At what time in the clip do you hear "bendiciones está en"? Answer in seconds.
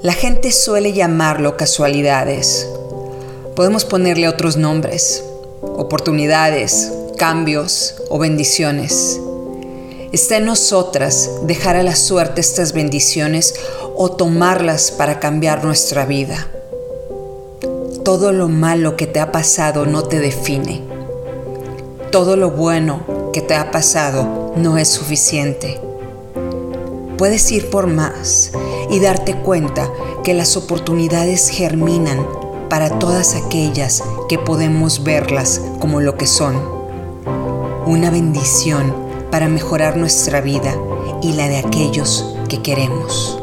8.20-10.44